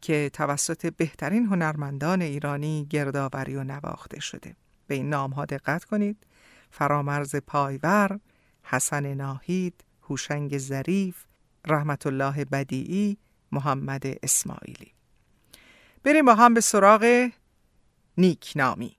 [0.00, 4.56] که توسط بهترین هنرمندان ایرانی گردآوری و نواخته شده.
[4.86, 6.26] به این نام ها دقت کنید.
[6.70, 8.20] فرامرز پایور
[8.62, 11.24] حسن ناهید هوشنگ ظریف
[11.66, 13.18] رحمت الله بدیعی
[13.52, 14.92] محمد اسماعیلی.
[16.02, 17.30] بریم با هم به سراغ
[18.18, 18.96] نیکنامی.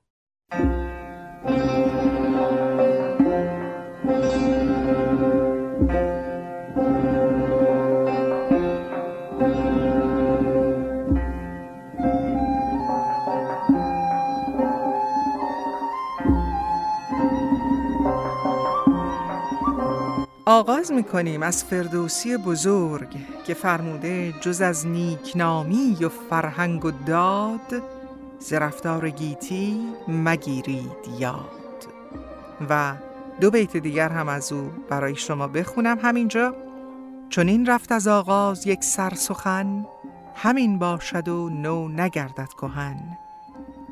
[20.52, 23.08] آغاز می کنیم از فردوسی بزرگ
[23.46, 27.84] که فرموده جز از نیکنامی و فرهنگ و داد
[28.40, 31.88] زرفتار گیتی مگیرید یاد.
[32.70, 32.94] و
[33.42, 35.98] دو بیت دیگر هم از او برای شما بخونم.
[36.02, 36.56] همینجا
[37.30, 39.86] چون این رفت از آغاز یک سر سخن
[40.36, 43.18] همین باشد و نو نگردد کهن.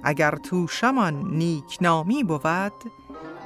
[0.04, 2.74] اگر توشمان نیکنامی بود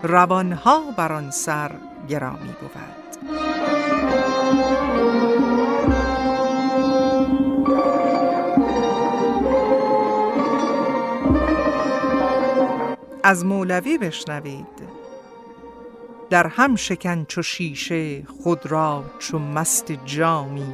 [0.03, 1.72] روانها بر آن سر
[2.09, 3.01] گرامی بود.
[13.23, 15.01] از مولوی بشنوید.
[16.29, 20.73] در هم شکن چو شیشه خود را چو مست جامی.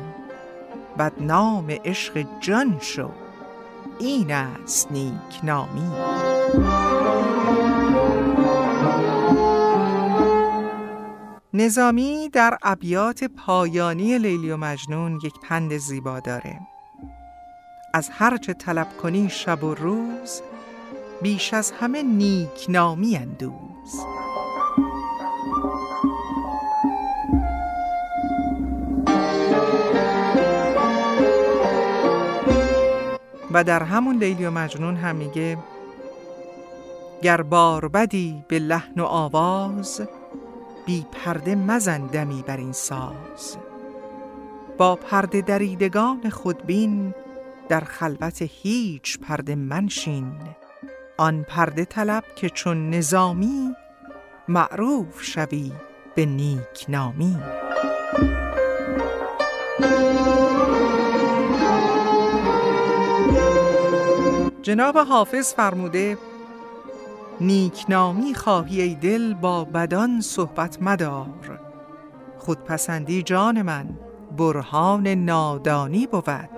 [0.97, 3.09] بدنام عشق جان شو
[3.99, 5.91] این است نیک نامی
[11.57, 16.59] نظامی در ابیات پایانی لیلی و مجنون یک پند زیبا داره.
[17.93, 20.41] از هرچه طلب کنی شب و روز
[21.21, 23.99] بیش از همه نیک نامی اندوز.
[33.51, 35.57] و در همون لیلی و مجنون هم میگه
[37.21, 40.01] گر بار بدی به لحن و آواز
[40.88, 43.57] بی پرده مزن دمی بر این ساز.
[44.77, 47.13] با پرده دریدگان خودبین
[47.69, 50.31] در خلوت هیچ پرده منشین.
[51.17, 53.75] آن پرده طلب که چون نظامی
[54.47, 55.71] معروف شوی
[56.15, 57.38] به نیک نامی.
[64.61, 66.17] جناب حافظ فرموده
[67.41, 71.59] نیکنامی خواهی ای دل با بدان صحبت مدار.
[72.38, 73.89] خودپسندی جان من
[74.38, 76.49] برهان نادانی بود.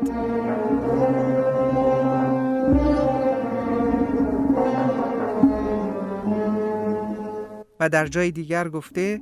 [7.80, 9.22] و در جای دیگر گفته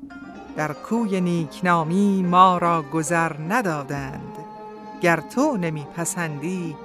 [0.57, 4.37] در کوی نیکنامی ما را گذر ندادند.
[5.01, 6.75] گر تو نمی پسندی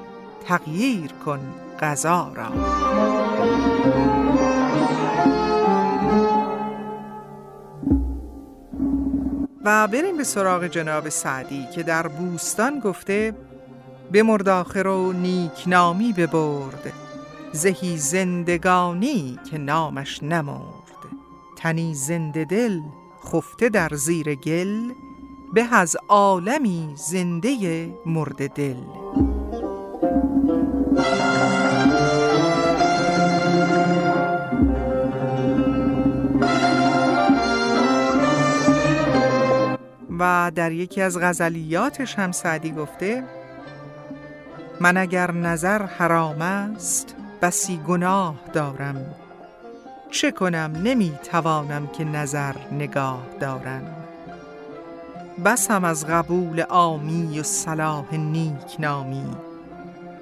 [0.45, 1.41] تغییر کن
[1.81, 3.72] غذا را.
[9.65, 13.35] و بریم به سراغ جناب سعدی که در بوستان گفته
[14.13, 16.93] به مرداخر و نیکنامی ببرد
[17.53, 20.83] زهی زندگانی که نامش نمرد.
[21.59, 22.81] تنی زنده دل
[23.25, 24.93] خفته در زیر گل
[25.55, 28.77] به از عالمی زنده مرد دل.
[40.23, 43.25] و در یکی از غزلیاتش هم سعدی گفته
[44.81, 49.14] من اگر نظر حرام است بسی گناه دارم.
[50.11, 53.97] چه کنم؟ نمی توانم که نظر نگاه دارم.
[55.45, 59.37] بسم از قبول آمی و صلاح نیک نامی.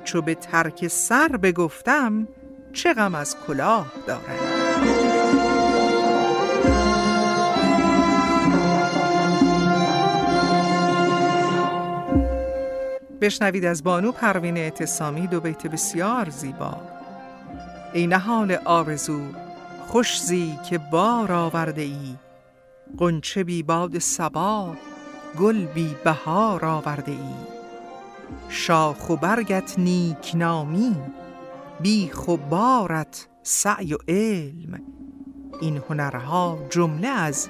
[0.04, 2.28] چو به ترک سر بگفتم
[2.72, 4.59] چه غم از کلاه دارم.
[13.20, 16.76] بشنوید از بانو پروین اعتصامی دو بیت بسیار زیبا.
[17.92, 19.20] ای نهال آرزو
[19.88, 22.16] خوشزی که بار آورده ای.
[22.98, 24.76] قنچه بی باد سبا
[25.40, 27.34] گل بی بهار آورده ای.
[28.48, 30.96] شاخ و برگت نیکنامی
[31.80, 34.82] بیخ و بارت سعی و علم.
[35.60, 37.48] این هنرها جمله از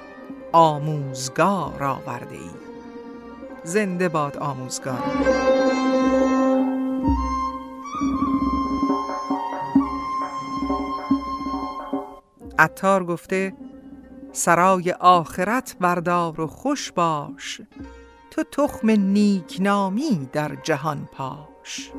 [0.51, 2.70] آموزگار آورده ای.
[3.63, 5.03] زنده باد آموزگار.
[12.59, 13.53] عطار گفته
[14.31, 17.61] سرای آخرت بردار و خوش باش
[18.31, 21.91] تو تخم نیکنامی در جهان پاش.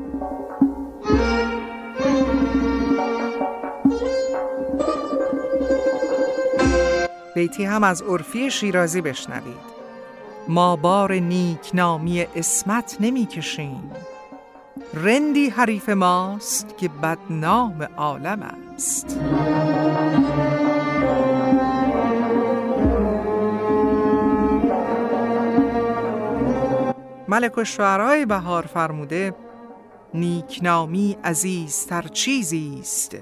[7.34, 9.71] بیتی هم از عرفی شیرازی بشنوید.
[10.48, 13.90] ما بار نیکنامی اسمت نمی کشیم
[14.94, 19.20] رندی حریف ماست که بدنام عالم است.
[27.28, 29.34] ملک و شعرهای بهار فرموده
[30.14, 33.16] نیکنامی عزیزتر چیزی است.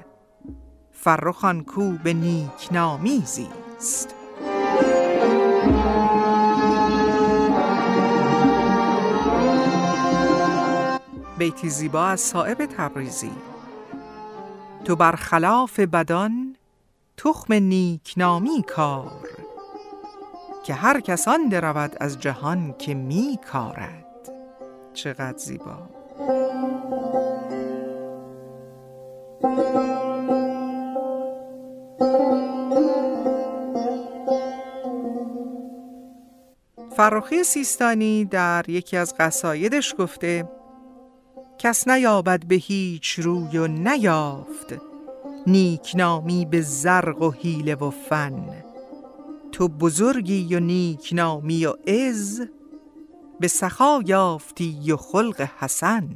[0.92, 4.19] فرخان کو به نیکنامی زیست.
[11.40, 13.30] بیتی زیبا از صاحب تبریزی.
[14.84, 16.56] تو برخلاف بدان
[17.16, 19.28] تخم نیکنامی کار
[20.64, 24.30] که هر کسان درود از جهان که می کارد.
[24.92, 25.78] چقدر زیبا.
[36.96, 40.59] فرخی سیستانی در یکی از قصایدش گفته
[41.62, 44.74] کس نیابد به هیچ روی و نیافت.
[45.46, 48.64] نیکنامی به زرق و حیله و فن.
[49.52, 52.42] تو بزرگی و نیکنامی و عز.
[53.40, 56.08] به سخا یافتی و خلق حسن.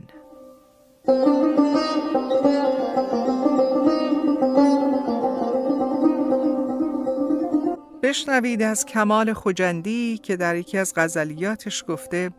[8.03, 12.31] بشنوید از کمال خجندی که در یکی از غزلیاتش گفته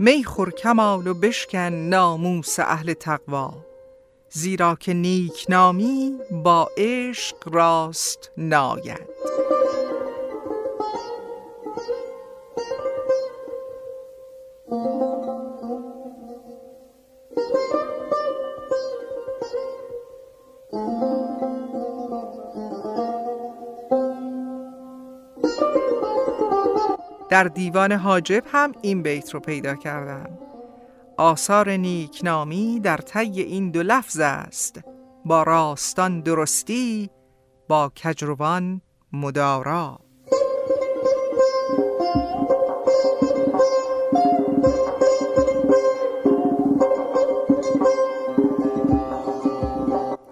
[0.00, 3.54] می خور کمال و بشکن ناموس اهل تقوا.
[4.30, 9.08] زیرا که نیک نامی با عشق راست ناید.
[27.28, 30.38] در دیوان حاجب هم این بیت رو پیدا کردم.
[31.16, 34.80] آثار نیکنامی در طی این دو لفظ است.
[35.24, 37.10] با راستان درستی
[37.68, 38.80] با کجروان
[39.12, 40.00] مدارا.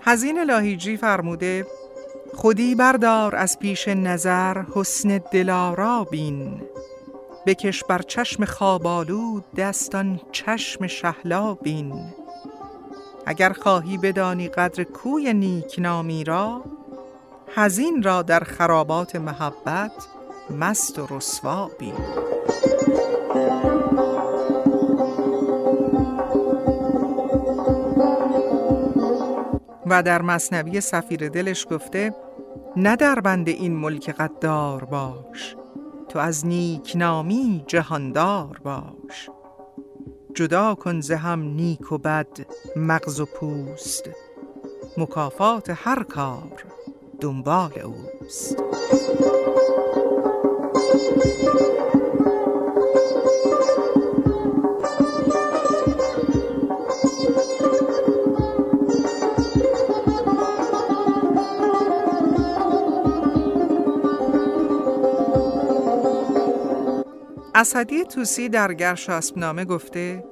[0.01, 1.67] هزین لاهیجی فرموده
[2.35, 6.63] خودی بردار از پیش نظر حسن دلارا بین.
[7.47, 12.13] بکش بر چشم خوابالود دستان چشم شهلا بین
[13.27, 16.65] اگر خواهی بدانی قدر کوی نیکنامی را
[17.55, 19.93] هزین را در خرابات محبت
[20.51, 21.95] مست و رسوا بین
[29.87, 32.15] و در مصنوی سفیر دلش گفته
[32.77, 35.57] نه در بند این ملک قدار باش.
[36.09, 39.31] تو از نیکنامی جهاندار باش.
[40.35, 42.47] جدا کن ز هم نیک و بد
[42.77, 44.11] مغز و پوست.
[44.99, 46.65] مکافات هر کار
[47.21, 48.63] دنبال اوست.
[67.59, 70.25] اسدی توسی در گرشاسب گفته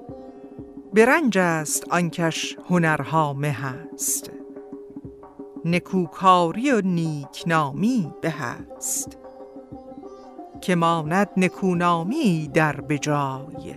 [0.95, 4.31] برنج است آنکش هنرها مه است
[5.64, 9.18] نکوکاری و نیکنامی به است
[10.61, 13.75] که ماند نکونامی در بجای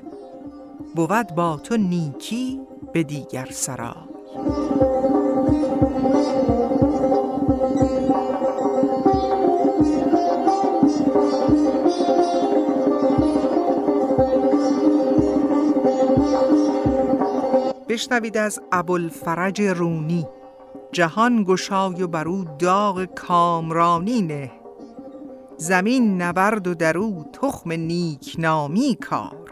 [0.96, 2.62] بود با تو نیکی
[2.94, 5.17] به دیگر سرای.
[17.98, 20.28] بشنوید از ابوالفرج رونی.
[20.92, 24.52] جهان گشای و برو داغ کامرانی نه.
[25.58, 29.50] زمین نبرد و درو تخم نیکنامی کار.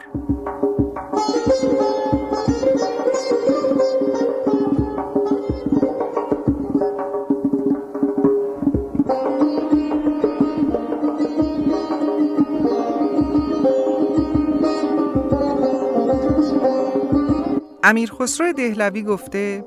[17.88, 19.66] امیر خسرو دهلوی گفته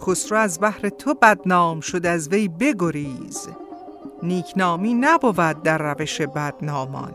[0.00, 3.48] خسرو از بحر تو بدنام شد از وی بگریز.
[4.22, 7.12] نیکنامی نبود در روش بدنامان.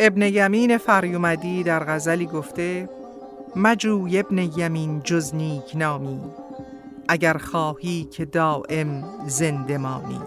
[0.00, 2.88] ابن یمین فریومدی در غزلی گفته
[3.56, 6.20] مجوی ابن یمین جز نیک نامی
[7.08, 10.20] اگر خواهی که دائم زنده مانی.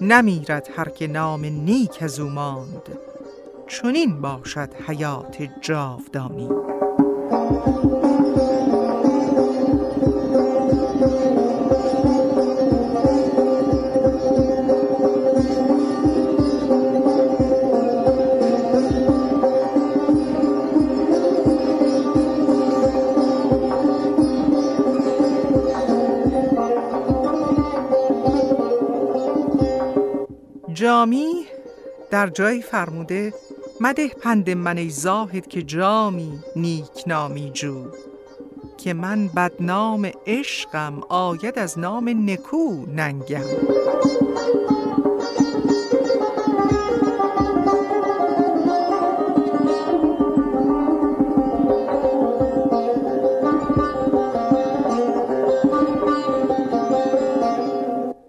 [0.00, 2.98] نمیرد هر که نام نیک از او ماند
[3.68, 6.48] چنین باشد حیات جاودانی.
[32.12, 33.34] در جایی فرموده
[33.80, 37.86] مده پند من ای زاهد که جامی نیک نامی جو
[38.78, 43.42] که من بدنام عشقم آید از نام نکو ننگم.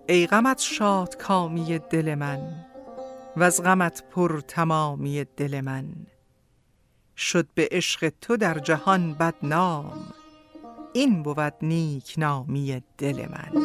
[0.07, 2.72] ای غمت شاد کامی دل من
[3.37, 5.85] و از غمت پر تمامی دل من.
[7.17, 10.13] شد به عشق تو در جهان بدنام
[10.93, 13.63] این بود نیک نامی دل من.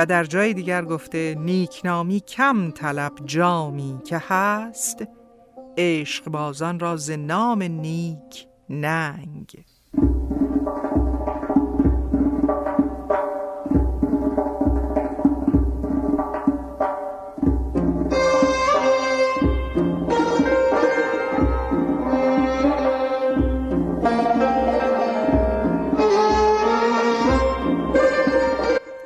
[0.00, 5.04] و در جای دیگر گفته نیکنامی کم طلب جامی که هست
[5.78, 9.64] عشق بازان را ز نام نیک ننگ.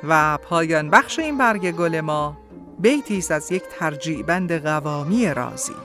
[0.09, 2.37] و پایان بخش این برگ گل ما
[2.79, 5.75] بیتیست از یک ترجیبند قوامی رازی.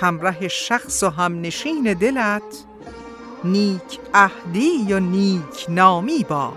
[0.00, 2.64] همراه شخص و همنشین دلت
[3.44, 6.52] نیک اهدی و نیک نامی با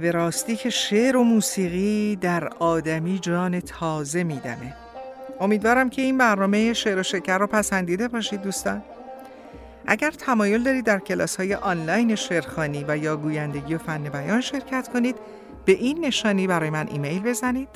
[0.00, 4.74] بله به راستی که شعر و موسیقی در آدمی جان تازه میدمه.
[5.40, 8.82] امیدوارم که این برنامه شعر و شکر رو پسندیده باشید دوستان.
[9.86, 14.88] اگر تمایل دارید در کلاس های آنلاین شعرخانی و یا گویندگی و فن بیان شرکت
[14.88, 15.16] کنید
[15.64, 17.68] به این نشانی برای من ایمیل بزنید.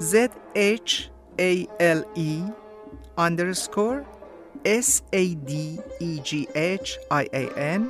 [0.00, 0.14] Z
[0.56, 2.32] h a l e
[3.18, 4.00] underscore
[4.64, 5.52] s a d
[6.00, 7.44] e g h i a
[7.78, 7.82] n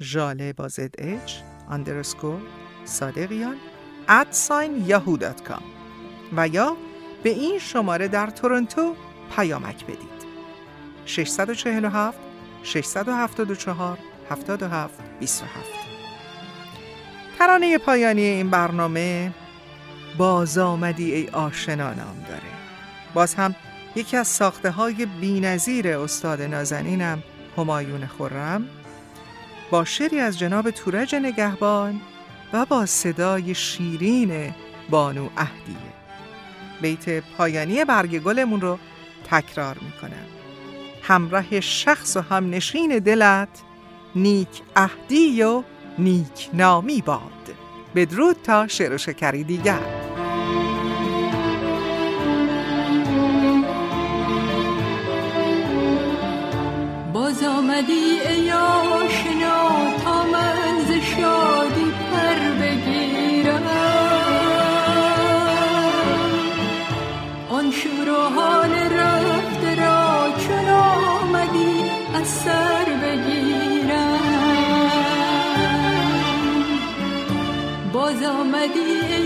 [0.00, 1.57] ژاله با z h.
[1.70, 2.40] اندرسکور
[2.84, 3.56] صادقیان
[4.08, 4.84] ادساین
[6.36, 6.76] و یا
[7.22, 8.94] به این شماره در تورنتو
[9.36, 10.18] پیامک بدید.
[11.06, 12.18] 647
[12.62, 13.98] 674
[14.30, 15.54] 77 27
[17.38, 19.32] ترانه پایانی این برنامه
[20.18, 22.42] باز آمدی ای آشنا نام داره.
[23.14, 23.54] باز هم
[23.96, 25.46] یکی از ساخته های بی
[25.86, 27.22] استاد نازنینم
[27.56, 28.68] همایون خورم
[29.70, 32.00] با شعری از جناب تورج نگهبان
[32.52, 34.54] و با صدای شیرین
[34.90, 35.76] بانو اهدیه.
[36.80, 38.78] بیت پایانی برگ گلمون رو
[39.30, 40.26] تکرار می‌کنم.
[41.02, 43.48] همراه شخص و هم نشین دلت
[44.14, 45.62] نیک اهدی و
[45.98, 47.54] نیک نامی باد.
[47.94, 49.97] بدرود تا شعر و شکری دیگر.
[57.28, 59.60] باز آمدی ای آشنا
[60.04, 63.66] تا من ز شادی پر بگیرم.
[67.48, 67.70] آن
[68.36, 74.18] حال رفت را چون آمدی از سر بگیرم.
[77.92, 79.17] باز آمدی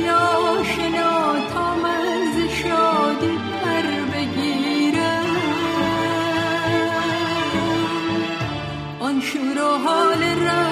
[9.23, 10.72] شور و حال رفت